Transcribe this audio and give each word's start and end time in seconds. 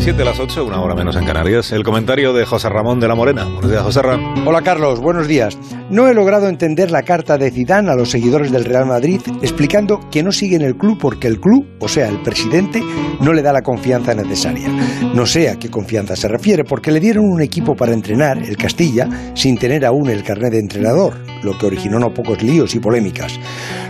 17 0.00 0.22
a 0.22 0.24
las 0.24 0.40
8, 0.40 0.64
una 0.64 0.80
hora 0.80 0.94
menos 0.94 1.14
en 1.14 1.26
Canarias. 1.26 1.72
El 1.72 1.82
comentario 1.82 2.32
de 2.32 2.46
José 2.46 2.70
Ramón 2.70 3.00
de 3.00 3.06
la 3.06 3.14
Morena. 3.14 3.44
Buenos 3.44 3.70
días, 3.70 3.82
José 3.82 4.00
Ramón. 4.00 4.48
Hola, 4.48 4.62
Carlos. 4.62 4.98
Buenos 4.98 5.28
días. 5.28 5.58
No 5.90 6.08
he 6.08 6.14
logrado 6.14 6.48
entender 6.48 6.90
la 6.90 7.02
carta 7.02 7.36
de 7.36 7.50
Zidane 7.50 7.90
a 7.90 7.96
los 7.96 8.10
seguidores 8.10 8.50
del 8.50 8.64
Real 8.64 8.86
Madrid 8.86 9.20
explicando 9.42 10.00
que 10.10 10.22
no 10.22 10.32
sigue 10.32 10.56
en 10.56 10.62
el 10.62 10.78
club 10.78 10.96
porque 10.98 11.26
el 11.26 11.38
club, 11.38 11.66
o 11.80 11.86
sea, 11.86 12.08
el 12.08 12.22
presidente, 12.22 12.80
no 13.20 13.34
le 13.34 13.42
da 13.42 13.52
la 13.52 13.60
confianza 13.60 14.14
necesaria. 14.14 14.68
No 15.14 15.26
sé 15.26 15.50
a 15.50 15.58
qué 15.58 15.68
confianza 15.68 16.16
se 16.16 16.28
refiere 16.28 16.64
porque 16.64 16.92
le 16.92 17.00
dieron 17.00 17.26
un 17.26 17.42
equipo 17.42 17.76
para 17.76 17.92
entrenar, 17.92 18.38
el 18.38 18.56
Castilla, 18.56 19.06
sin 19.34 19.58
tener 19.58 19.84
aún 19.84 20.08
el 20.08 20.22
carnet 20.22 20.52
de 20.52 20.60
entrenador, 20.60 21.12
lo 21.42 21.58
que 21.58 21.66
originó 21.66 21.98
no 21.98 22.14
pocos 22.14 22.42
líos 22.42 22.74
y 22.74 22.80
polémicas. 22.80 23.38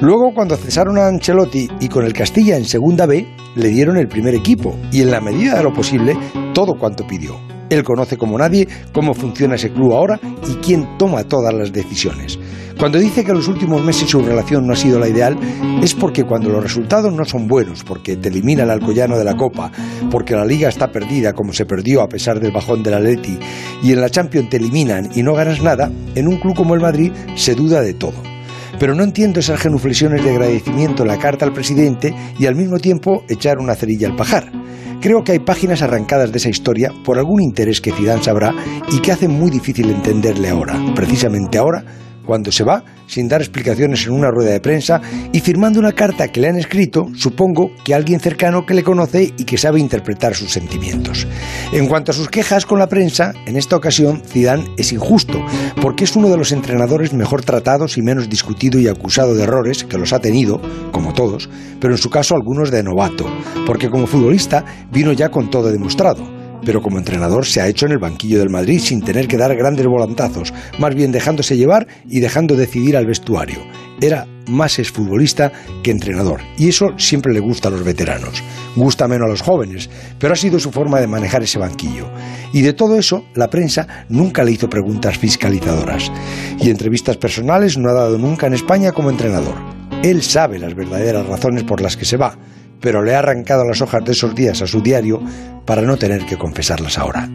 Luego, 0.00 0.32
cuando 0.34 0.56
cesaron 0.56 0.98
a 0.98 1.06
Ancelotti 1.06 1.68
y 1.80 1.88
con 1.88 2.04
el 2.04 2.12
Castilla 2.12 2.56
en 2.56 2.64
Segunda 2.64 3.06
B, 3.06 3.26
le 3.54 3.68
dieron 3.68 3.96
el 3.96 4.08
primer 4.08 4.34
equipo 4.34 4.76
y 4.92 5.00
en 5.00 5.10
la 5.10 5.20
medida 5.20 5.56
de 5.56 5.62
lo 5.62 5.72
posible 5.72 6.16
todo 6.52 6.74
cuanto 6.78 7.06
pidió. 7.06 7.36
Él 7.70 7.82
conoce 7.82 8.16
como 8.16 8.38
nadie 8.38 8.68
cómo 8.92 9.14
funciona 9.14 9.56
ese 9.56 9.72
club 9.72 9.92
ahora 9.92 10.20
y 10.48 10.54
quién 10.56 10.98
toma 10.98 11.24
todas 11.24 11.52
las 11.52 11.72
decisiones. 11.72 12.38
Cuando 12.78 12.98
dice 12.98 13.24
que 13.24 13.30
en 13.30 13.38
los 13.38 13.48
últimos 13.48 13.82
meses 13.82 14.10
su 14.10 14.20
relación 14.20 14.66
no 14.66 14.74
ha 14.74 14.76
sido 14.76 14.98
la 14.98 15.08
ideal, 15.08 15.36
es 15.82 15.94
porque 15.94 16.24
cuando 16.24 16.50
los 16.50 16.62
resultados 16.62 17.10
no 17.12 17.24
son 17.24 17.48
buenos, 17.48 17.82
porque 17.82 18.16
te 18.16 18.28
elimina 18.28 18.64
el 18.64 18.70
Alcoyano 18.70 19.16
de 19.16 19.24
la 19.24 19.34
Copa, 19.34 19.72
porque 20.10 20.34
la 20.34 20.44
Liga 20.44 20.68
está 20.68 20.92
perdida 20.92 21.32
como 21.32 21.54
se 21.54 21.64
perdió 21.64 22.02
a 22.02 22.08
pesar 22.08 22.38
del 22.38 22.52
bajón 22.52 22.82
del 22.82 22.94
Atleti, 22.94 23.38
y 23.82 23.92
en 23.92 24.00
la 24.02 24.10
Champions 24.10 24.50
te 24.50 24.58
eliminan 24.58 25.08
y 25.14 25.22
no 25.22 25.32
ganas 25.32 25.62
nada, 25.62 25.90
en 26.14 26.28
un 26.28 26.36
club 26.36 26.54
como 26.54 26.74
el 26.74 26.82
Madrid 26.82 27.12
se 27.34 27.54
duda 27.54 27.80
de 27.80 27.94
todo. 27.94 28.35
Pero 28.78 28.94
no 28.94 29.02
entiendo 29.04 29.40
esas 29.40 29.60
genuflexiones 29.60 30.22
de 30.22 30.30
agradecimiento 30.30 31.02
en 31.02 31.08
la 31.08 31.18
carta 31.18 31.44
al 31.44 31.52
presidente 31.52 32.14
y 32.38 32.46
al 32.46 32.54
mismo 32.54 32.78
tiempo 32.78 33.24
echar 33.28 33.58
una 33.58 33.74
cerilla 33.74 34.08
al 34.08 34.16
pajar. 34.16 34.52
Creo 35.00 35.24
que 35.24 35.32
hay 35.32 35.38
páginas 35.38 35.82
arrancadas 35.82 36.32
de 36.32 36.38
esa 36.38 36.48
historia 36.48 36.92
por 37.04 37.18
algún 37.18 37.42
interés 37.42 37.80
que 37.80 37.92
Zidane 37.92 38.22
sabrá 38.22 38.54
y 38.90 39.00
que 39.00 39.12
hacen 39.12 39.30
muy 39.30 39.50
difícil 39.50 39.90
entenderle 39.90 40.48
ahora, 40.48 40.78
precisamente 40.94 41.58
ahora, 41.58 41.84
cuando 42.26 42.52
se 42.52 42.64
va 42.64 42.84
sin 43.06 43.28
dar 43.28 43.40
explicaciones 43.40 44.06
en 44.06 44.12
una 44.12 44.30
rueda 44.30 44.50
de 44.50 44.60
prensa 44.60 45.00
y 45.32 45.40
firmando 45.40 45.78
una 45.78 45.92
carta 45.92 46.28
que 46.28 46.40
le 46.40 46.48
han 46.48 46.58
escrito, 46.58 47.06
supongo 47.14 47.70
que 47.84 47.94
alguien 47.94 48.20
cercano 48.20 48.66
que 48.66 48.74
le 48.74 48.82
conoce 48.82 49.32
y 49.36 49.44
que 49.44 49.56
sabe 49.56 49.80
interpretar 49.80 50.34
sus 50.34 50.52
sentimientos. 50.52 51.26
En 51.72 51.86
cuanto 51.86 52.10
a 52.10 52.14
sus 52.14 52.28
quejas 52.28 52.66
con 52.66 52.78
la 52.78 52.88
prensa, 52.88 53.32
en 53.46 53.56
esta 53.56 53.76
ocasión 53.76 54.22
Zidane 54.26 54.66
es 54.76 54.92
injusto, 54.92 55.38
porque 55.80 56.04
es 56.04 56.16
uno 56.16 56.28
de 56.28 56.36
los 56.36 56.52
entrenadores 56.52 57.12
mejor 57.12 57.42
tratados 57.42 57.96
y 57.96 58.02
menos 58.02 58.28
discutido 58.28 58.78
y 58.80 58.88
acusado 58.88 59.34
de 59.34 59.44
errores 59.44 59.84
que 59.84 59.98
los 59.98 60.12
ha 60.12 60.18
tenido, 60.18 60.60
como 60.92 61.12
todos, 61.12 61.48
pero 61.80 61.94
en 61.94 61.98
su 61.98 62.10
caso 62.10 62.34
algunos 62.34 62.70
de 62.70 62.82
novato, 62.82 63.26
porque 63.66 63.88
como 63.88 64.06
futbolista 64.06 64.64
vino 64.90 65.12
ya 65.12 65.30
con 65.30 65.50
todo 65.50 65.70
demostrado 65.70 66.35
pero 66.64 66.82
como 66.82 66.98
entrenador 66.98 67.46
se 67.46 67.60
ha 67.60 67.68
hecho 67.68 67.86
en 67.86 67.92
el 67.92 67.98
banquillo 67.98 68.38
del 68.38 68.50
Madrid 68.50 68.80
sin 68.80 69.02
tener 69.02 69.28
que 69.28 69.36
dar 69.36 69.54
grandes 69.56 69.86
volantazos, 69.86 70.52
más 70.78 70.94
bien 70.94 71.12
dejándose 71.12 71.56
llevar 71.56 71.86
y 72.08 72.20
dejando 72.20 72.56
decidir 72.56 72.96
al 72.96 73.06
vestuario. 73.06 73.58
Era 74.00 74.26
más 74.48 74.78
exfutbolista 74.78 75.52
que 75.82 75.90
entrenador, 75.90 76.40
y 76.58 76.68
eso 76.68 76.90
siempre 76.98 77.32
le 77.32 77.40
gusta 77.40 77.68
a 77.68 77.70
los 77.70 77.84
veteranos. 77.84 78.42
Gusta 78.76 79.08
menos 79.08 79.26
a 79.26 79.30
los 79.30 79.42
jóvenes, 79.42 79.88
pero 80.18 80.34
ha 80.34 80.36
sido 80.36 80.58
su 80.58 80.70
forma 80.70 81.00
de 81.00 81.06
manejar 81.06 81.42
ese 81.42 81.58
banquillo. 81.58 82.08
Y 82.52 82.62
de 82.62 82.72
todo 82.72 82.98
eso, 82.98 83.24
la 83.34 83.48
prensa 83.48 84.04
nunca 84.08 84.44
le 84.44 84.52
hizo 84.52 84.68
preguntas 84.68 85.18
fiscalizadoras. 85.18 86.12
Y 86.60 86.70
entrevistas 86.70 87.16
personales 87.16 87.78
no 87.78 87.88
ha 87.88 87.94
dado 87.94 88.18
nunca 88.18 88.46
en 88.46 88.54
España 88.54 88.92
como 88.92 89.10
entrenador. 89.10 89.54
Él 90.02 90.22
sabe 90.22 90.58
las 90.58 90.74
verdaderas 90.74 91.26
razones 91.26 91.64
por 91.64 91.80
las 91.80 91.96
que 91.96 92.04
se 92.04 92.16
va, 92.16 92.38
pero 92.80 93.02
le 93.02 93.14
ha 93.14 93.20
arrancado 93.20 93.64
las 93.64 93.80
hojas 93.80 94.04
de 94.04 94.12
esos 94.12 94.34
días 94.34 94.62
a 94.62 94.66
su 94.66 94.80
diario 94.80 95.20
para 95.66 95.82
no 95.82 95.98
tener 95.98 96.24
que 96.24 96.38
confesarlas 96.38 96.96
ahora. 96.96 97.28